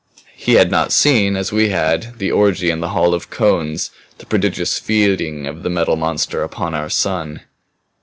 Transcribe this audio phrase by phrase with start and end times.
[0.35, 3.91] He had not seen, as we had, the orgy in the Hall of the Cones,
[4.17, 7.41] the prodigious feeding of the Metal Monster upon our sun.